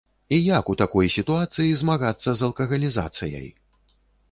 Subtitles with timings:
[0.29, 3.47] І як у такой сітуацыі змагацца з алкагалізацыяй?